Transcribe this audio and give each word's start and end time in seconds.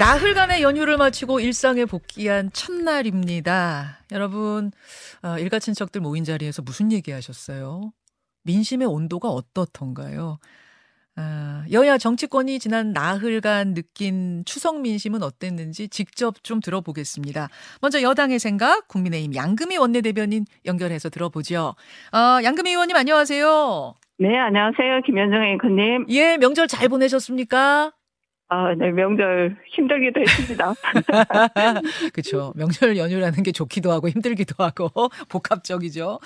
나흘간의 0.00 0.62
연휴를 0.62 0.96
마치고 0.96 1.40
일상에 1.40 1.84
복귀한 1.84 2.50
첫날입니다. 2.54 3.98
여러분, 4.12 4.72
어, 5.22 5.38
일가 5.38 5.58
친척들 5.58 6.00
모인 6.00 6.24
자리에서 6.24 6.62
무슨 6.62 6.90
얘기 6.90 7.10
하셨어요? 7.10 7.92
민심의 8.44 8.88
온도가 8.88 9.28
어떻던가요? 9.28 10.38
아, 11.16 11.64
여야 11.70 11.98
정치권이 11.98 12.60
지난 12.60 12.94
나흘간 12.94 13.74
느낀 13.74 14.42
추석 14.46 14.80
민심은 14.80 15.22
어땠는지 15.22 15.90
직접 15.90 16.42
좀 16.42 16.60
들어보겠습니다. 16.60 17.50
먼저 17.82 18.00
여당의 18.00 18.38
생각, 18.38 18.88
국민의힘 18.88 19.34
양금희 19.34 19.76
원내대변인 19.76 20.46
연결해서 20.64 21.10
들어보죠. 21.10 21.74
아, 22.10 22.40
양금희 22.42 22.70
의원님 22.70 22.96
안녕하세요. 22.96 23.94
네, 24.18 24.38
안녕하세요. 24.38 25.02
김현정 25.04 25.42
앵커님. 25.44 26.06
예, 26.08 26.38
명절 26.38 26.68
잘 26.68 26.88
보내셨습니까? 26.88 27.92
아, 28.52 28.74
네, 28.74 28.90
명절 28.90 29.56
힘들기도 29.64 30.20
했습니다. 30.20 30.74
그렇죠. 32.12 32.52
명절 32.56 32.96
연휴라는 32.96 33.44
게 33.44 33.52
좋기도 33.52 33.92
하고 33.92 34.08
힘들기도 34.08 34.64
하고 34.64 34.90
복합적이죠. 35.30 36.18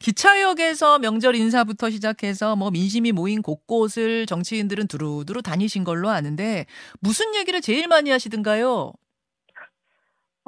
기차역에서 0.00 0.98
명절 0.98 1.36
인사부터 1.36 1.90
시작해서 1.90 2.56
뭐 2.56 2.72
민심이 2.72 3.12
모인 3.12 3.42
곳곳을 3.42 4.26
정치인들은 4.26 4.88
두루두루 4.88 5.40
다니신 5.42 5.84
걸로 5.84 6.08
아는데 6.08 6.66
무슨 7.00 7.36
얘기를 7.36 7.60
제일 7.60 7.86
많이 7.86 8.10
하시던가요? 8.10 8.92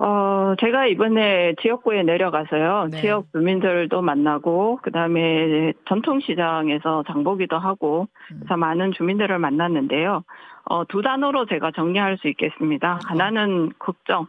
어, 0.02 0.54
제가 0.58 0.86
이번에 0.86 1.54
지역구에 1.60 2.02
내려가서요. 2.04 2.88
네. 2.90 3.02
지역 3.02 3.26
주민들도 3.32 4.00
만나고, 4.00 4.78
그 4.82 4.90
다음에 4.90 5.74
전통시장에서 5.88 7.04
장보기도 7.06 7.58
하고, 7.58 8.08
그래서 8.28 8.54
음. 8.54 8.60
많은 8.60 8.92
주민들을 8.92 9.38
만났는데요. 9.38 10.24
어, 10.70 10.84
두 10.84 11.02
단어로 11.02 11.46
제가 11.46 11.72
정리할 11.72 12.16
수 12.18 12.28
있겠습니다. 12.28 12.94
어. 12.94 12.98
하나는 13.04 13.72
걱정, 13.80 14.28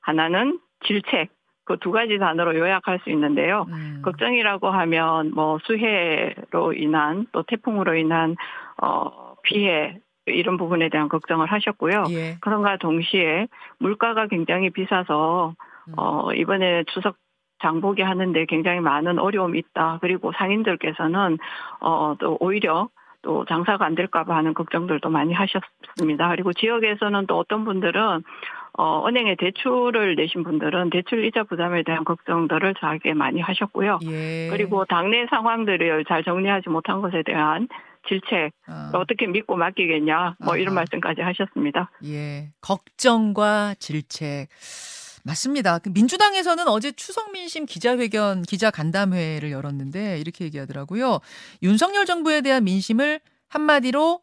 하나는 0.00 0.60
질책. 0.86 1.30
그 1.64 1.76
두 1.78 1.92
가지 1.92 2.18
단어로 2.18 2.56
요약할 2.58 3.00
수 3.04 3.10
있는데요. 3.10 3.66
음. 3.68 4.02
걱정이라고 4.04 4.70
하면 4.70 5.30
뭐 5.34 5.58
수해로 5.64 6.72
인한 6.74 7.26
또 7.32 7.42
태풍으로 7.44 7.94
인한 7.94 8.34
어 8.82 9.34
피해 9.44 9.98
이런 10.26 10.56
부분에 10.56 10.88
대한 10.88 11.08
걱정을 11.08 11.46
하셨고요. 11.46 12.04
예. 12.10 12.36
그런가 12.40 12.76
동시에 12.76 13.46
물가가 13.78 14.26
굉장히 14.26 14.70
비싸서 14.70 15.54
음. 15.88 15.92
어 15.96 16.32
이번에 16.32 16.84
추석 16.92 17.16
장보기 17.62 18.02
하는데 18.02 18.46
굉장히 18.46 18.80
많은 18.80 19.18
어려움이 19.20 19.58
있다. 19.58 19.98
그리고 20.00 20.32
상인들께서는 20.32 21.38
어 21.80 22.14
또 22.18 22.36
오히려 22.40 22.88
또 23.22 23.44
장사가 23.44 23.84
안 23.84 23.94
될까봐 23.94 24.34
하는 24.34 24.54
걱정들도 24.54 25.08
많이 25.10 25.32
하셨습니다. 25.32 26.28
그리고 26.30 26.52
지역에서는 26.52 27.26
또 27.26 27.38
어떤 27.38 27.64
분들은 27.64 28.22
어, 28.72 29.06
은행에 29.06 29.36
대출을 29.36 30.14
내신 30.14 30.42
분들은 30.44 30.90
대출 30.90 31.24
이자 31.24 31.42
부담에 31.42 31.82
대한 31.82 32.04
걱정들을 32.04 32.74
저에게 32.80 33.14
많이 33.14 33.40
하셨고요. 33.40 33.98
예. 34.04 34.48
그리고 34.50 34.84
당내 34.84 35.26
상황들을 35.28 36.04
잘 36.06 36.24
정리하지 36.24 36.68
못한 36.70 37.00
것에 37.00 37.22
대한 37.24 37.68
질책 38.08 38.52
어. 38.68 38.98
어떻게 38.98 39.26
믿고 39.26 39.56
맡기겠냐 39.56 40.36
뭐 40.44 40.56
이런 40.56 40.74
말씀까지 40.74 41.20
하셨습니다. 41.20 41.90
예, 42.04 42.48
걱정과 42.60 43.74
질책. 43.78 44.48
맞습니다. 45.22 45.78
그 45.78 45.88
민주당에서는 45.90 46.68
어제 46.68 46.92
추석 46.92 47.32
민심 47.32 47.66
기자회견, 47.66 48.42
기자 48.42 48.70
간담회를 48.70 49.50
열었는데 49.50 50.18
이렇게 50.18 50.44
얘기하더라고요. 50.44 51.20
윤석열 51.62 52.06
정부에 52.06 52.40
대한 52.40 52.64
민심을 52.64 53.20
한마디로 53.48 54.22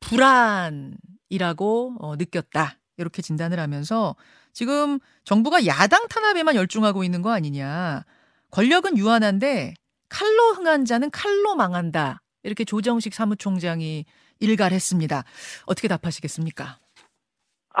불안이라고 0.00 1.96
어, 2.00 2.16
느꼈다. 2.16 2.78
이렇게 2.96 3.22
진단을 3.22 3.58
하면서 3.60 4.16
지금 4.52 4.98
정부가 5.24 5.66
야당 5.66 6.08
탄압에만 6.08 6.54
열중하고 6.56 7.04
있는 7.04 7.22
거 7.22 7.30
아니냐. 7.30 8.04
권력은 8.50 8.98
유한한데 8.98 9.74
칼로 10.08 10.54
흥한 10.54 10.84
자는 10.84 11.10
칼로 11.10 11.54
망한다. 11.54 12.22
이렇게 12.42 12.64
조정식 12.64 13.14
사무총장이 13.14 14.04
일갈했습니다. 14.40 15.24
어떻게 15.66 15.88
답하시겠습니까? 15.88 16.78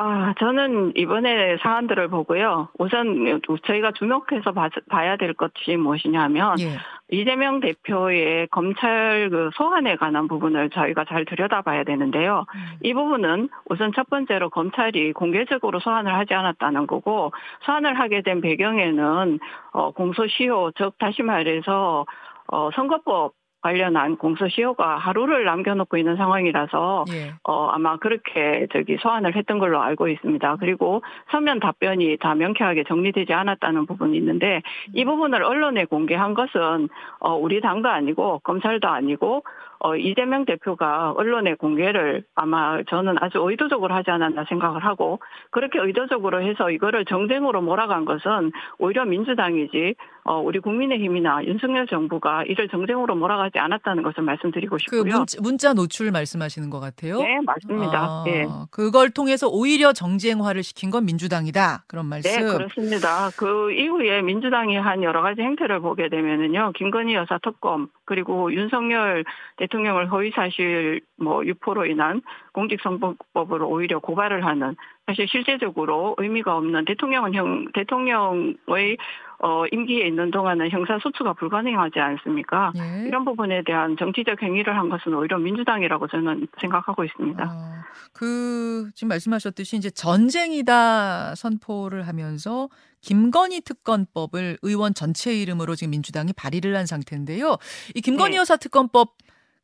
아, 0.00 0.32
저는 0.38 0.92
이번에 0.94 1.56
사안들을 1.56 2.06
보고요. 2.06 2.68
우선 2.78 3.40
저희가 3.66 3.90
주목해서 3.90 4.52
봐, 4.52 4.68
야 5.04 5.16
될 5.16 5.34
것이 5.34 5.76
무엇이냐면 5.76 6.54
예. 6.60 6.78
이재명 7.10 7.58
대표의 7.58 8.46
검찰 8.52 9.28
그 9.28 9.50
소환에 9.54 9.96
관한 9.96 10.28
부분을 10.28 10.70
저희가 10.70 11.04
잘 11.08 11.24
들여다봐야 11.24 11.82
되는데요. 11.82 12.44
음. 12.54 12.78
이 12.84 12.94
부분은 12.94 13.48
우선 13.68 13.92
첫 13.92 14.08
번째로 14.08 14.50
검찰이 14.50 15.14
공개적으로 15.14 15.80
소환을 15.80 16.14
하지 16.14 16.32
않았다는 16.32 16.86
거고 16.86 17.32
소환을 17.62 17.98
하게 17.98 18.22
된 18.22 18.40
배경에는 18.40 19.40
어, 19.72 19.90
공소시효 19.90 20.70
즉 20.76 20.96
다시 20.98 21.22
말해서 21.24 22.06
어, 22.46 22.70
선거법 22.76 23.32
관련한 23.60 24.16
공소시효가 24.16 24.98
하루를 24.98 25.44
남겨놓고 25.44 25.96
있는 25.96 26.16
상황이라서 26.16 27.04
예. 27.10 27.32
어 27.42 27.68
아마 27.68 27.96
그렇게 27.96 28.66
저기 28.72 28.96
소환을 29.00 29.34
했던 29.34 29.58
걸로 29.58 29.80
알고 29.80 30.08
있습니다. 30.08 30.56
그리고 30.56 31.02
서면 31.30 31.60
답변이 31.60 32.16
다 32.18 32.34
명쾌하게 32.34 32.84
정리되지 32.84 33.32
않았다는 33.32 33.86
부분이 33.86 34.16
있는데 34.18 34.62
이 34.94 35.04
부분을 35.04 35.42
언론에 35.42 35.84
공개한 35.84 36.34
것은 36.34 36.88
어 37.18 37.34
우리 37.34 37.60
당도 37.60 37.88
아니고 37.88 38.40
검찰도 38.44 38.88
아니고 38.88 39.42
어, 39.80 39.94
이재명 39.96 40.44
대표가 40.44 41.12
언론에 41.12 41.54
공개를 41.54 42.24
아마 42.34 42.82
저는 42.88 43.16
아주 43.20 43.38
의도적으로 43.40 43.94
하지 43.94 44.10
않았나 44.10 44.44
생각을 44.48 44.84
하고 44.84 45.20
그렇게 45.50 45.78
의도적으로 45.78 46.42
해서 46.42 46.70
이거를 46.70 47.04
정쟁으로 47.04 47.62
몰아간 47.62 48.04
것은 48.04 48.50
오히려 48.78 49.04
민주당이지 49.04 49.94
어, 50.28 50.40
우리 50.40 50.60
국민의힘이나 50.60 51.42
윤석열 51.46 51.86
정부가 51.86 52.44
이를 52.44 52.68
정쟁으로 52.68 53.14
몰아가지 53.14 53.58
않았다는 53.58 54.02
것을 54.02 54.22
말씀드리고 54.24 54.76
그 54.76 54.78
싶고요. 54.78 55.02
그 55.02 55.08
문자, 55.08 55.40
문자 55.40 55.72
노출 55.72 56.10
말씀하시는 56.10 56.68
것 56.68 56.80
같아요. 56.80 57.16
네, 57.22 57.38
맞습니다. 57.46 57.98
아, 57.98 58.24
네. 58.26 58.46
그걸 58.70 59.08
통해서 59.08 59.48
오히려 59.48 59.94
정쟁화를 59.94 60.62
시킨 60.62 60.90
건 60.90 61.06
민주당이다. 61.06 61.84
그런 61.88 62.04
말씀. 62.04 62.30
네, 62.30 62.42
그렇습니다. 62.42 63.30
그 63.38 63.72
이후에 63.72 64.20
민주당이 64.20 64.76
한 64.76 65.02
여러 65.02 65.22
가지 65.22 65.40
행태를 65.40 65.80
보게 65.80 66.10
되면은요. 66.10 66.72
김건희 66.76 67.14
여사 67.14 67.38
특검 67.38 67.88
그리고 68.04 68.52
윤석열 68.52 69.24
대통령을 69.56 70.12
허위 70.12 70.30
사실 70.32 71.00
뭐 71.16 71.42
유포로 71.46 71.86
인한 71.86 72.20
공직선거법으로 72.52 73.66
오히려 73.66 73.98
고발을 73.98 74.44
하는 74.44 74.76
사실 75.06 75.26
실제적으로 75.26 76.16
의미가 76.18 76.54
없는 76.54 76.84
대통령은 76.84 77.32
형 77.32 77.64
대통령의 77.72 78.98
어, 79.40 79.64
임기에 79.70 80.06
있는 80.06 80.32
동안은 80.32 80.70
형사 80.70 80.98
소추가 80.98 81.32
불가능하지 81.32 82.00
않습니까? 82.00 82.72
예. 82.76 83.06
이런 83.06 83.24
부분에 83.24 83.62
대한 83.64 83.96
정치적 83.96 84.42
행위를 84.42 84.76
한 84.76 84.88
것은 84.88 85.14
오히려 85.14 85.38
민주당이라고 85.38 86.08
저는 86.08 86.48
생각하고 86.60 87.04
있습니다. 87.04 87.44
어, 87.44 87.84
그, 88.12 88.90
지금 88.94 89.08
말씀하셨듯이 89.08 89.76
이제 89.76 89.90
전쟁이다 89.90 91.36
선포를 91.36 92.08
하면서 92.08 92.68
김건희 93.00 93.60
특검법을 93.60 94.58
의원 94.62 94.92
전체 94.92 95.32
이름으로 95.32 95.76
지금 95.76 95.92
민주당이 95.92 96.32
발의를 96.32 96.76
한 96.76 96.86
상태인데요. 96.86 97.58
이 97.94 98.00
김건희 98.00 98.32
네. 98.32 98.36
여사 98.38 98.56
특검법 98.56 99.14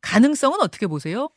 가능성은 0.02 0.60
어떻게 0.60 0.86
보세요? 0.86 1.30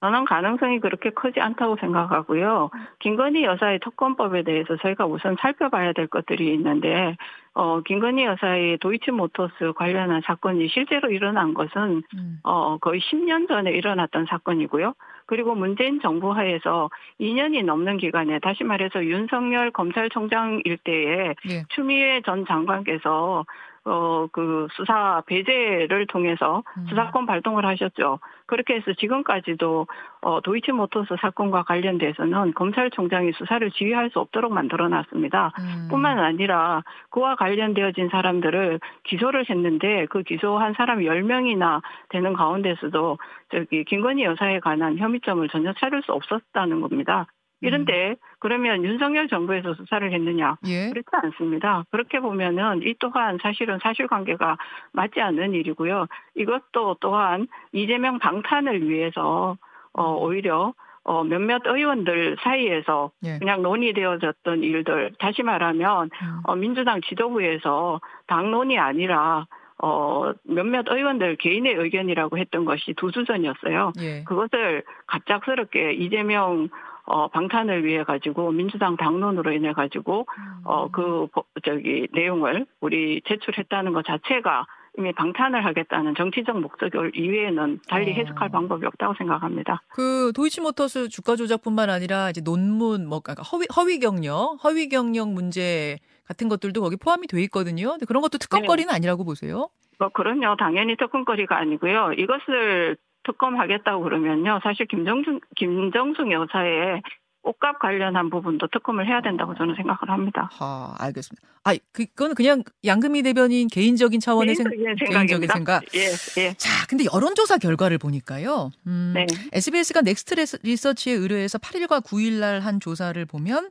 저는 0.00 0.26
가능성이 0.26 0.78
그렇게 0.78 1.10
크지 1.10 1.40
않다고 1.40 1.76
생각하고요. 1.80 2.70
김건희 3.00 3.42
여사의 3.42 3.80
특검법에 3.80 4.44
대해서 4.44 4.76
저희가 4.76 5.06
우선 5.06 5.36
살펴봐야 5.40 5.92
될 5.92 6.06
것들이 6.06 6.52
있는데, 6.54 7.16
어, 7.54 7.80
김건희 7.80 8.24
여사의 8.24 8.78
도이치모터스 8.78 9.72
관련한 9.74 10.22
사건이 10.24 10.68
실제로 10.68 11.10
일어난 11.10 11.52
것은, 11.52 12.02
음. 12.14 12.38
어, 12.44 12.78
거의 12.78 13.00
10년 13.00 13.48
전에 13.48 13.72
일어났던 13.72 14.26
사건이고요. 14.26 14.94
그리고 15.26 15.54
문재인 15.54 16.00
정부 16.00 16.32
하에서 16.32 16.88
2년이 17.20 17.64
넘는 17.64 17.98
기간에 17.98 18.38
다시 18.38 18.62
말해서 18.64 19.04
윤석열 19.04 19.72
검찰총장 19.72 20.62
일때에 20.64 21.34
예. 21.50 21.64
추미애 21.68 22.22
전 22.24 22.46
장관께서 22.46 23.44
어, 23.88 24.28
그 24.30 24.68
수사 24.72 25.22
배제를 25.26 26.06
통해서 26.06 26.62
음. 26.76 26.86
수사권 26.88 27.26
발동을 27.26 27.64
하셨죠. 27.64 28.18
그렇게 28.46 28.74
해서 28.74 28.92
지금까지도 28.92 29.86
어, 30.20 30.40
도이치모터스 30.40 31.16
사건과 31.20 31.62
관련돼서는 31.64 32.54
검찰총장이 32.54 33.32
수사를 33.32 33.70
지휘할 33.70 34.10
수 34.10 34.20
없도록 34.20 34.52
만들어 34.52 34.88
놨습니다. 34.88 35.52
음. 35.58 35.88
뿐만 35.90 36.18
아니라 36.18 36.82
그와 37.10 37.36
관련되어진 37.36 38.08
사람들을 38.10 38.80
기소를 39.04 39.44
했는데 39.48 40.06
그 40.10 40.22
기소한 40.22 40.74
사람 40.74 41.00
10명이나 41.00 41.80
되는 42.10 42.32
가운데서도 42.32 43.18
저기 43.50 43.84
김건희 43.84 44.24
여사에 44.24 44.60
관한 44.60 44.98
혐의점을 44.98 45.48
전혀 45.48 45.72
찾을 45.74 46.02
수 46.02 46.12
없었다는 46.12 46.80
겁니다. 46.80 47.26
이런데 47.60 48.10
음. 48.10 48.16
그러면 48.38 48.84
윤석열 48.84 49.28
정부에서 49.28 49.74
수사를 49.74 50.12
했느냐? 50.12 50.56
예? 50.66 50.90
그렇지 50.90 51.08
않습니다. 51.12 51.84
그렇게 51.90 52.20
보면은 52.20 52.82
이 52.82 52.94
또한 52.98 53.38
사실은 53.42 53.78
사실관계가 53.82 54.56
맞지 54.92 55.20
않는 55.20 55.54
일이고요. 55.54 56.06
이것도 56.36 56.96
또한 57.00 57.48
이재명 57.72 58.18
방탄을 58.18 58.88
위해서 58.88 59.56
어 59.92 60.14
오히려 60.14 60.74
어, 61.08 61.24
몇몇 61.24 61.62
의원들 61.64 62.36
사이에서 62.42 63.10
예. 63.24 63.38
그냥 63.38 63.62
논의되어졌던 63.62 64.62
일들, 64.62 65.12
다시 65.18 65.42
말하면, 65.42 66.10
음. 66.12 66.40
어, 66.44 66.54
민주당 66.54 67.00
지도부에서 67.00 67.98
당론이 68.26 68.78
아니라, 68.78 69.46
어, 69.80 70.32
몇몇 70.42 70.84
의원들 70.86 71.36
개인의 71.36 71.76
의견이라고 71.76 72.36
했던 72.36 72.66
것이 72.66 72.92
두 72.98 73.10
수전이었어요. 73.10 73.92
예. 74.00 74.24
그것을 74.24 74.82
갑작스럽게 75.06 75.94
이재명 75.94 76.68
어, 77.08 77.28
방탄을 77.28 77.84
위해 77.84 78.04
가지고 78.04 78.52
민주당 78.52 78.96
당론으로 78.96 79.52
인해 79.52 79.72
가지고 79.72 80.26
음. 80.38 80.60
어, 80.64 80.90
그 80.90 81.26
저기 81.64 82.06
내용을 82.12 82.66
우리 82.80 83.22
제출했다는 83.26 83.94
것 83.94 84.04
자체가 84.04 84.66
이미 84.98 85.12
방탄을 85.12 85.64
하겠다는 85.64 86.14
정치적 86.16 86.60
목적 86.60 86.90
이외에는 87.14 87.80
달리 87.88 88.10
어. 88.10 88.14
해석할 88.14 88.48
어. 88.48 88.50
방법이 88.50 88.84
없다고 88.84 89.14
생각합니다. 89.16 89.82
그 89.88 90.32
도이치모터스 90.34 91.08
주가 91.08 91.36
조작뿐만 91.36 91.88
아니라 91.88 92.28
이제 92.28 92.42
논문 92.42 93.08
뭐 93.08 93.20
그러니까 93.20 93.42
허위 93.42 93.66
허위 93.74 94.00
경력, 94.00 94.58
허위 94.62 94.88
경력 94.88 95.30
문제 95.30 95.98
같은 96.26 96.48
것들도 96.48 96.82
거기 96.82 96.96
포함이 96.96 97.26
돼 97.26 97.40
있거든요. 97.44 97.90
근데 97.90 98.04
그런 98.04 98.20
것도 98.20 98.36
특검거리는 98.36 98.88
네. 98.88 98.94
아니라고 98.94 99.24
보세요? 99.24 99.70
뭐 99.98 100.10
그럼요. 100.10 100.56
당연히 100.56 100.96
특검거리가 100.96 101.56
아니고요. 101.56 102.12
이것을 102.18 102.96
특검하겠다고 103.24 104.02
그러면요. 104.02 104.60
사실 104.62 104.86
김정중 104.86 105.40
김정숙 105.56 106.30
여사의 106.30 107.02
옷값 107.44 107.78
관련한 107.78 108.30
부분도 108.30 108.66
특검을 108.66 109.06
해야 109.06 109.22
된다고 109.22 109.54
저는 109.54 109.74
생각을 109.76 109.98
합니다. 110.08 110.50
아, 110.58 110.94
알겠습니다. 110.98 111.46
아, 111.64 111.74
그건 111.92 112.34
그냥 112.34 112.62
양금희 112.84 113.22
대변인 113.22 113.68
개인적인 113.68 114.20
차원의 114.20 114.54
생, 114.54 114.66
개인적인 114.98 115.48
생각. 115.48 115.82
예, 115.94 116.08
예. 116.42 116.54
자, 116.54 116.86
근데 116.88 117.04
여론조사 117.12 117.58
결과를 117.58 117.98
보니까요. 117.98 118.70
음, 118.86 119.12
네. 119.14 119.26
SBS가 119.52 120.02
넥스트 120.02 120.34
리서치에 120.62 121.12
의뢰해서 121.14 121.58
8일과 121.58 122.04
9일 122.04 122.40
날 122.40 122.60
한 122.60 122.80
조사를 122.80 123.24
보면 123.24 123.70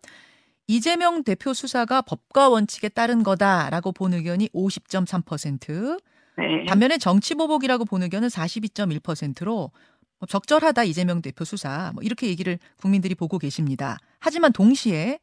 이재명 0.68 1.24
대표 1.24 1.54
수사가 1.54 2.02
법과 2.02 2.50
원칙에 2.50 2.90
따른 2.90 3.22
거다라고 3.24 3.92
본 3.92 4.14
의견이 4.14 4.50
50.3%. 4.50 6.00
네. 6.38 6.66
반면에 6.66 6.98
정치 6.98 7.36
보복이라고 7.36 7.86
본 7.86 8.04
의견은 8.04 8.28
42.1%로 8.28 9.72
뭐 10.20 10.28
적절하다 10.28 10.84
이재명 10.84 11.22
대표 11.22 11.44
수사 11.44 11.92
뭐 11.94 12.04
이렇게 12.04 12.28
얘기를 12.28 12.60
국민들이 12.80 13.16
보고 13.16 13.38
계십니다. 13.38 13.98
하지만 14.20 14.54
동시에 14.54 15.20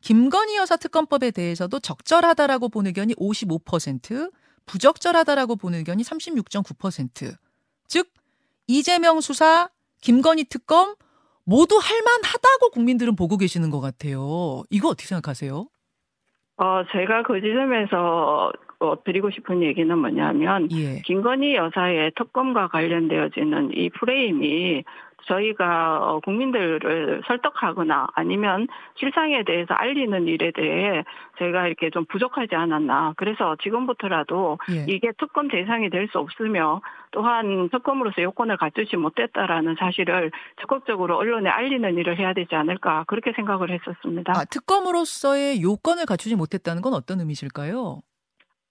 김건희 0.00 0.56
여사 0.56 0.76
특검법에 0.76 1.30
대해서도 1.30 1.80
적절하다라고 1.80 2.68
본 2.68 2.86
의견이 2.86 3.14
55%, 3.14 4.30
부적절하다라고 4.66 5.56
본 5.56 5.74
의견이 5.74 6.02
36.9%. 6.02 7.34
즉 7.88 8.08
이재명 8.66 9.20
수사, 9.20 9.68
김건희 10.00 10.44
특검 10.44 10.94
모두 11.44 11.76
할만하다고 11.76 12.70
국민들은 12.70 13.16
보고 13.16 13.36
계시는 13.36 13.70
것 13.70 13.80
같아요. 13.80 14.62
이거 14.70 14.88
어떻게 14.88 15.06
생각하세요? 15.06 15.68
어, 16.58 16.82
제가 16.92 17.22
그 17.22 17.40
지점에서 17.40 18.50
어, 18.78 19.02
드리고 19.04 19.30
싶은 19.30 19.62
얘기는 19.62 19.96
뭐냐면 19.98 20.68
예. 20.72 21.00
김건희 21.04 21.54
여사의 21.54 22.12
특검과 22.16 22.68
관련되어지는 22.68 23.70
이 23.74 23.90
프레임이 23.90 24.84
저희가 25.26 25.98
어, 26.02 26.20
국민들을 26.20 27.22
설득하거나 27.26 28.08
아니면 28.14 28.68
실상에 28.98 29.42
대해서 29.44 29.74
알리는 29.74 30.26
일에 30.26 30.52
대해 30.52 31.04
저희가 31.38 31.66
이렇게 31.66 31.90
좀 31.90 32.04
부족하지 32.04 32.54
않았나. 32.54 33.14
그래서 33.16 33.56
지금부터라도 33.62 34.58
예. 34.70 34.84
이게 34.88 35.12
특검 35.18 35.48
대상이 35.48 35.90
될 35.90 36.06
수 36.06 36.20
없으며 36.20 36.82
또한 37.10 37.68
특검으로서 37.70 38.22
요건을 38.22 38.58
갖추지 38.58 38.96
못했다라는 38.96 39.74
사실을 39.76 40.30
적극적으로 40.60 41.16
언론에 41.16 41.50
알리는 41.50 41.96
일을 41.98 42.16
해야 42.16 42.32
되지 42.32 42.54
않을까 42.54 43.04
그렇게 43.08 43.32
생각을 43.34 43.70
했었습니다. 43.70 44.32
아, 44.36 44.44
특검으로서의 44.44 45.62
요건을 45.62 46.06
갖추지 46.06 46.36
못했다는 46.36 46.82
건 46.82 46.94
어떤 46.94 47.18
의미실까요? 47.18 48.02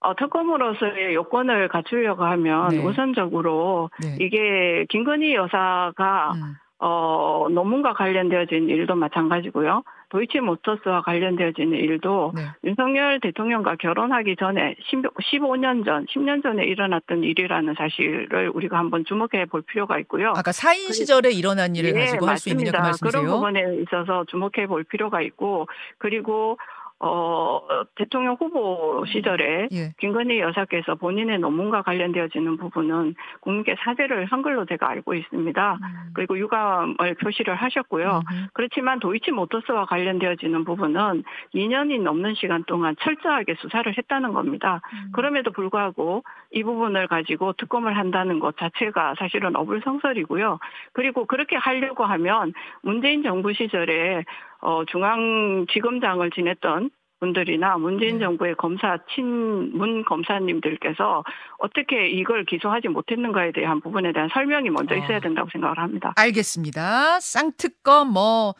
어, 0.00 0.14
특검으로서의 0.14 1.14
요건을 1.14 1.68
갖추려고 1.68 2.24
하면 2.24 2.68
네. 2.68 2.84
우선적으로 2.84 3.90
네. 4.00 4.16
이게 4.20 4.86
김건희 4.88 5.34
여사가 5.34 6.32
음. 6.34 6.54
어, 6.78 7.46
논문과 7.50 7.94
관련되어진 7.94 8.68
일도 8.68 8.94
마찬가지고요. 8.96 9.82
도이치모터스와 10.10 11.02
관련되어진 11.02 11.72
일도 11.72 12.32
네. 12.36 12.42
윤석열 12.64 13.18
대통령과 13.20 13.76
결혼하기 13.76 14.36
전에 14.36 14.76
15년 14.92 15.84
전, 15.84 16.06
10년 16.06 16.42
전에 16.42 16.64
일어났던 16.64 17.24
일이라는 17.24 17.74
사실을 17.76 18.50
우리가 18.54 18.78
한번 18.78 19.04
주목해 19.04 19.46
볼 19.46 19.62
필요가 19.62 19.98
있고요. 20.00 20.34
아까 20.36 20.52
사인 20.52 20.92
시절에 20.92 21.30
일어난 21.32 21.74
일을 21.74 21.96
예, 21.96 22.04
가지고 22.04 22.26
할 22.26 22.36
수 22.38 22.50
있느냐 22.50 22.70
그 22.70 22.76
말씀이세요? 22.76 23.22
그런 23.22 23.34
부분에 23.34 23.82
있어서 23.82 24.24
주목해 24.28 24.66
볼 24.68 24.84
필요가 24.84 25.22
있고 25.22 25.66
그리고 25.98 26.58
어, 26.98 27.60
대통령 27.94 28.36
후보 28.40 29.04
시절에 29.06 29.68
예. 29.70 29.92
김건희 29.98 30.40
여사께서 30.40 30.94
본인의 30.94 31.38
논문과 31.40 31.82
관련되어지는 31.82 32.56
부분은 32.56 33.14
국민께 33.40 33.76
사죄를 33.80 34.24
한글로 34.24 34.64
제가 34.64 34.88
알고 34.88 35.12
있습니다. 35.12 35.74
음. 35.74 36.10
그리고 36.14 36.38
유감을 36.38 37.16
표시를 37.20 37.54
하셨고요. 37.54 38.22
음. 38.32 38.46
그렇지만 38.54 38.98
도이치모터스와 39.00 39.84
관련되어지는 39.84 40.64
부분은 40.64 41.22
2년이 41.54 42.00
넘는 42.00 42.34
시간 42.34 42.64
동안 42.64 42.96
철저하게 43.00 43.56
수사를 43.58 43.96
했다는 43.96 44.32
겁니다. 44.32 44.80
음. 44.94 45.12
그럼에도 45.12 45.52
불구하고 45.52 46.24
이 46.50 46.62
부분을 46.62 47.08
가지고 47.08 47.52
특검을 47.52 47.94
한다는 47.98 48.40
것 48.40 48.56
자체가 48.56 49.16
사실은 49.18 49.54
어불성설이고요. 49.54 50.58
그리고 50.94 51.26
그렇게 51.26 51.56
하려고 51.56 52.04
하면 52.04 52.54
문재인 52.80 53.22
정부 53.22 53.52
시절에 53.52 54.24
어, 54.60 54.84
중앙지검장을 54.86 56.30
지냈던 56.30 56.90
분들이나 57.20 57.78
문재인 57.78 58.18
네. 58.18 58.24
정부의 58.24 58.56
검사 58.56 58.98
친문 59.14 60.04
검사님들께서 60.04 61.24
어떻게 61.58 62.08
이걸 62.08 62.44
기소하지 62.44 62.88
못했는가에 62.88 63.52
대한 63.52 63.80
부분에 63.80 64.12
대한 64.12 64.28
설명이 64.32 64.70
먼저 64.70 64.94
어. 64.94 64.98
있어야 64.98 65.20
된다고 65.20 65.48
생각을 65.50 65.78
합니다. 65.78 66.12
알겠습니다. 66.16 67.20
쌍특검 67.20 68.12
뭐 68.12 68.54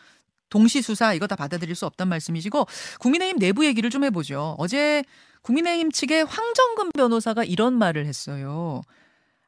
동시 0.49 0.81
수사 0.81 1.13
이거 1.13 1.27
다 1.27 1.37
받아들일 1.37 1.75
수 1.75 1.87
없단 1.87 2.09
말씀이시고 2.09 2.67
국민의힘 3.01 3.39
내부 3.39 3.67
얘기를 3.67 3.91
좀 3.91 4.05
해보죠. 4.05 4.55
어제 4.59 5.03
국민의힘 5.43 5.91
측의 5.91 6.25
황정근 6.25 6.93
변호사가 6.93 7.45
이런 7.45 7.75
말을 7.75 8.07
했어요. 8.07 8.81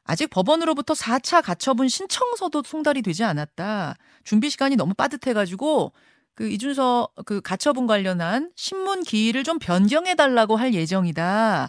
아직 0.05 0.29
법원으로부터 0.29 0.93
4차 0.93 1.43
가처분 1.43 1.87
신청서도 1.87 2.63
송달이 2.63 3.01
되지 3.01 3.23
않았다. 3.23 3.95
준비 4.23 4.49
시간이 4.49 4.75
너무 4.75 4.93
빠듯해가지고 4.93 5.93
그 6.39 6.47
이준서 6.47 7.09
그 7.25 7.41
가처분 7.41 7.85
관련한 7.85 8.49
신문 8.55 9.03
기일을 9.03 9.43
좀 9.43 9.59
변경해 9.59 10.15
달라고 10.15 10.55
할 10.55 10.73
예정이다. 10.73 11.67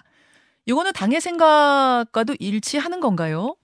이거는 0.64 0.92
당의 0.94 1.20
생각과도 1.20 2.36
일치하는 2.38 3.00
건가요? 3.00 3.56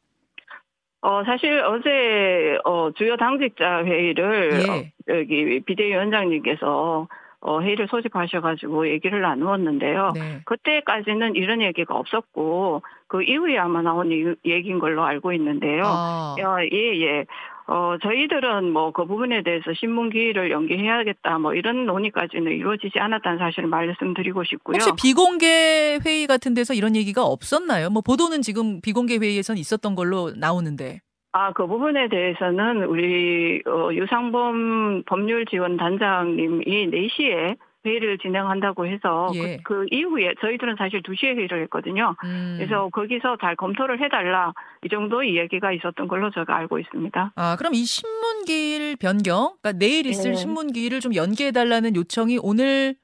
어, 1.02 1.22
사실 1.24 1.60
어제, 1.60 2.58
어, 2.64 2.90
주요 2.96 3.16
당직자 3.16 3.84
회의를, 3.84 4.50
예. 4.54 4.68
어, 4.68 5.18
여기 5.20 5.60
비대위원장님께서 5.60 7.06
어, 7.38 7.60
회의를 7.60 7.86
소집하셔가지고 7.86 8.88
얘기를 8.88 9.20
나누었는데요. 9.20 10.10
네. 10.16 10.40
그때까지는 10.46 11.36
이런 11.36 11.62
얘기가 11.62 11.94
없었고, 11.94 12.82
그 13.06 13.22
이후에 13.22 13.56
아마 13.58 13.82
나온 13.82 14.10
얘기인 14.44 14.80
걸로 14.80 15.04
알고 15.04 15.32
있는데요. 15.34 15.84
아. 15.84 16.34
어, 16.36 16.56
예, 16.72 17.00
예. 17.00 17.26
어, 17.68 17.96
저희들은 18.02 18.72
뭐 18.72 18.92
그 18.92 19.04
부분에 19.04 19.42
대해서 19.42 19.74
신문기일을 19.74 20.50
연기해야겠다 20.50 21.38
뭐 21.38 21.54
이런 21.54 21.84
논의까지는 21.86 22.52
이루어지지 22.52 22.98
않았다는 22.98 23.38
사실을 23.38 23.68
말씀드리고 23.68 24.44
싶고요. 24.44 24.76
혹시 24.76 24.90
비공개 24.96 25.98
회의 26.04 26.26
같은 26.26 26.54
데서 26.54 26.72
이런 26.72 26.96
얘기가 26.96 27.24
없었나요? 27.24 27.90
뭐 27.90 28.00
보도는 28.02 28.42
지금 28.42 28.80
비공개 28.80 29.18
회의에선 29.18 29.58
있었던 29.58 29.94
걸로 29.94 30.30
나오는데. 30.36 31.00
아, 31.32 31.52
그 31.52 31.66
부분에 31.66 32.08
대해서는 32.08 32.84
우리 32.84 33.60
어, 33.66 33.90
유상범 33.92 35.02
법률지원단장님이 35.04 36.90
4시에 36.90 37.56
회의를 37.86 38.18
진행한다고 38.18 38.86
해서 38.86 39.28
그, 39.32 39.38
예. 39.38 39.56
그, 39.58 39.62
그, 39.62 39.86
이후에 39.90 40.34
저희들은 40.40 40.76
사실 40.76 41.02
2시에 41.02 41.36
회의를 41.36 41.62
했거든요. 41.62 42.14
음. 42.24 42.56
그래서 42.58 42.88
거기서 42.90 43.36
잘 43.40 43.56
검토를 43.56 44.02
해달라 44.02 44.52
이 44.84 44.88
정도 44.88 45.22
이야기가 45.22 45.72
있었던 45.72 46.08
걸로 46.08 46.30
제가 46.30 46.56
알고 46.56 46.78
있습니다. 46.78 47.32
아 47.34 47.56
그럼 47.56 47.74
이 47.74 47.84
신문기일 47.84 48.96
변경, 48.96 49.54
그러니까 49.62 49.72
내일 49.72 50.06
있을 50.06 50.32
네. 50.32 50.36
신문기일을 50.36 51.00
좀 51.00 51.14
연기해달라는 51.14 51.96
요청이 51.96 52.38
오늘 52.42 52.96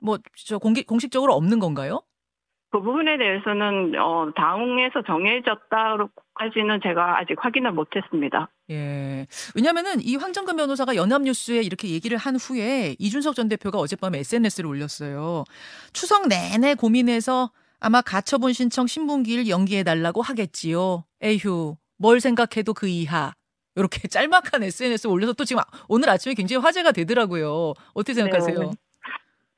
뭐 0.00 0.18
저 0.46 0.58
공개 0.58 0.82
공식적으로 0.82 1.34
없는 1.34 1.58
건가요? 1.58 2.02
그 2.70 2.80
부분에 2.80 3.18
대해서는 3.18 3.94
어, 3.98 4.30
당에서 4.36 5.02
정해졌다까지는 5.04 6.80
제가 6.82 7.18
아직 7.18 7.34
확인을 7.38 7.72
못했습니다. 7.72 8.48
예. 8.70 9.26
왜냐면은 9.56 10.00
이 10.00 10.14
황정근 10.14 10.56
변호사가 10.56 10.94
연합뉴스에 10.94 11.62
이렇게 11.62 11.88
얘기를 11.88 12.16
한 12.16 12.36
후에 12.36 12.94
이준석 13.00 13.34
전 13.34 13.48
대표가 13.48 13.78
어젯밤에 13.78 14.20
SNS를 14.20 14.70
올렸어요. 14.70 15.44
추석 15.92 16.28
내내 16.28 16.74
고민해서 16.74 17.50
아마 17.80 18.02
가처분 18.02 18.52
신청 18.52 18.86
신분기일 18.86 19.48
연기해 19.48 19.82
달라고 19.82 20.22
하겠지요. 20.22 21.04
에휴, 21.22 21.76
뭘 21.98 22.20
생각해도 22.20 22.72
그 22.72 22.86
이하. 22.86 23.32
이렇게 23.74 24.06
짤막한 24.08 24.62
SNS 24.62 25.08
올려서 25.08 25.32
또 25.32 25.44
지금 25.44 25.62
오늘 25.88 26.08
아침에 26.08 26.34
굉장히 26.34 26.62
화제가 26.62 26.92
되더라고요. 26.92 27.74
어떻게 27.94 28.14
생각하세요? 28.14 28.58
네. 28.60 28.70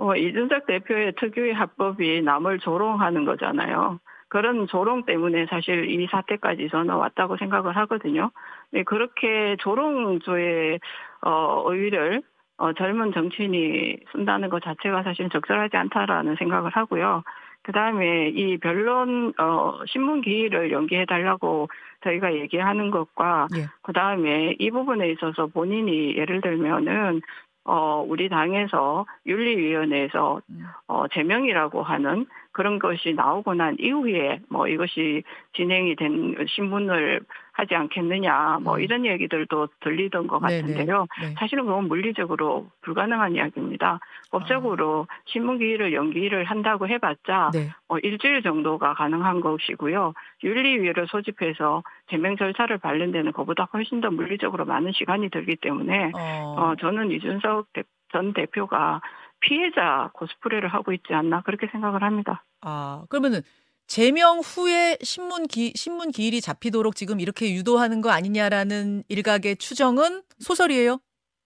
어, 0.03 0.17
이준석 0.17 0.67
대표의 0.67 1.13
특유의 1.13 1.55
합법이 1.55 2.23
남을 2.23 2.59
조롱하는 2.59 3.25
거잖아요. 3.25 4.01
그런 4.27 4.67
조롱 4.67 5.05
때문에 5.05 5.47
사실 5.47 5.89
이 5.89 6.09
사태까지 6.11 6.71
저는 6.71 6.93
왔다고 6.93 7.37
생각을 7.37 7.77
하거든요. 7.77 8.33
네, 8.73 8.83
그렇게 8.83 9.57
조롱조의 9.61 10.81
어, 11.25 11.63
의의를 11.67 12.23
어, 12.57 12.73
젊은 12.73 13.13
정치인이 13.13 13.99
쓴다는 14.11 14.49
것 14.51 14.65
자체가 14.65 15.05
사실 15.05 15.29
적절하지 15.31 15.77
않다라는 15.77 16.35
생각을 16.35 16.73
하고요. 16.73 17.23
그 17.63 17.71
다음에 17.71 18.29
이 18.31 18.57
변론, 18.59 19.33
어, 19.39 19.79
신문 19.87 20.21
기일을 20.21 20.73
연기해 20.73 21.05
달라고 21.05 21.69
저희가 22.03 22.35
얘기하는 22.35 22.91
것과, 22.91 23.47
예. 23.57 23.67
그 23.83 23.93
다음에 23.93 24.57
이 24.59 24.71
부분에 24.73 25.11
있어서 25.11 25.47
본인이 25.47 26.17
예를 26.17 26.41
들면은 26.41 27.21
어, 27.64 28.04
우리 28.07 28.28
당에서 28.28 29.07
윤리위원회에서 29.26 30.40
음. 30.50 30.66
어, 30.88 31.07
제명이라고 31.09 31.83
하는 31.83 32.26
그런 32.53 32.79
것이 32.79 33.15
나오고 33.15 33.55
난 33.55 33.77
이후에 33.79 34.41
뭐 34.49 34.69
이것이 34.69 35.23
진행이 35.55 35.97
된 35.97 36.37
신문을 36.49 37.21
하지 37.53 37.75
않겠느냐 37.75 38.59
뭐 38.63 38.77
음. 38.77 38.81
이런 38.81 39.05
얘기들도 39.05 39.69
들리던 39.81 40.27
것 40.27 40.39
같은데요. 40.39 41.07
네. 41.21 41.35
사실은 41.39 41.67
그건 41.67 41.89
물리적으로 41.89 42.69
불가능한 42.83 43.35
이야기입니다. 43.35 44.01
법적으로 44.31 45.07
아. 45.09 45.15
신문 45.27 45.59
기일을 45.59 45.93
연기를 45.93 46.45
한다고 46.45 46.89
해봤자 46.89 47.51
네. 47.53 47.71
어, 47.89 47.99
일주일 47.99 48.43
정도가 48.43 48.95
가능한 48.95 49.41
것이고요. 49.41 50.15
윤리위를 50.43 51.07
소집해서 51.09 51.83
제명 52.09 52.37
절차를 52.37 52.79
밟는 52.79 53.13
데는 53.13 53.33
그보다 53.33 53.69
훨씬 53.73 54.01
더 54.01 54.11
물리적으로 54.11 54.65
많은 54.65 54.93
시간이 54.93 55.29
들기 55.31 55.57
때문에 55.57 56.13
어, 56.15 56.55
어 56.57 56.75
저는 56.81 57.11
이준석 57.11 57.67
전 58.13 58.33
대표가 58.35 59.01
피해자 59.43 60.11
코스프레를 60.15 60.69
하고 60.69 60.93
있지 60.93 61.13
않나 61.13 61.43
그렇게 61.43 61.69
생각을 61.71 62.03
합니다. 62.03 62.45
아 62.63 63.05
그러면은 63.09 63.43
제명 63.87 64.39
후에 64.39 64.97
신문 65.03 65.47
기 65.47 65.73
신문 65.75 66.11
기일이 66.11 66.41
잡히도록 66.41 66.97
지금 66.97 67.21
이렇게 67.21 67.53
유도하는 67.53 68.01
거 68.01 68.11
아니냐라는 68.11 69.05
일각의 69.09 69.57
추정은 69.57 70.23
소설이에요? 70.39 70.99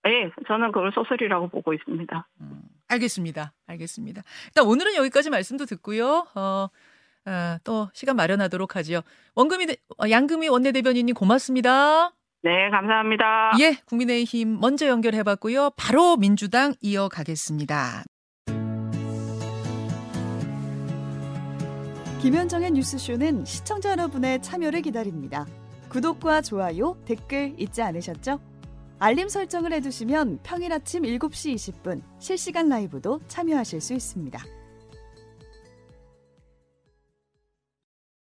네, 0.04 0.30
저는 0.46 0.70
그걸 0.70 0.92
소설이라고 0.92 1.48
보고 1.48 1.72
있습니다. 1.72 2.28
음, 2.40 2.62
알겠습니다. 2.86 3.52
알겠습니다. 3.66 4.22
일단 4.46 4.64
오늘은 4.64 4.94
여기까지 4.94 5.30
말씀도 5.30 5.64
듣고요. 5.64 6.28
어, 6.36 6.68
어, 7.26 7.56
또 7.64 7.88
시간 7.92 8.14
마련하도록 8.14 8.76
하죠. 8.76 9.00
원금이 9.34 9.66
어, 9.98 10.08
양금희 10.08 10.48
원내대변인님 10.48 11.16
고맙습니다. 11.16 12.12
네, 12.46 12.70
감사합니다. 12.70 13.54
예, 13.58 13.74
국민의힘 13.86 14.60
먼저 14.60 14.86
연결해봤고요. 14.86 15.70
바로 15.76 16.16
민주당 16.16 16.74
이어가겠습니다. 16.80 18.04
김현정의 22.22 22.70
뉴스쇼는 22.70 23.44
시청자 23.44 23.90
여러분의 23.90 24.42
참여를 24.42 24.82
기다립니다. 24.82 25.44
구독과 25.88 26.42
좋아요, 26.42 26.96
댓글 27.04 27.52
잊지 27.58 27.82
않으셨죠? 27.82 28.38
알림 29.00 29.28
설정을 29.28 29.72
해두시면 29.72 30.38
평일 30.44 30.72
아침 30.72 31.02
7시 31.02 31.52
20분 31.56 32.00
실시간 32.20 32.68
라이브도 32.68 33.22
참여하실 33.26 33.80
수 33.80 33.92
있습니다. 33.92 34.38